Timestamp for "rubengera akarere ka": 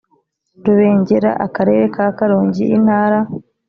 0.65-2.05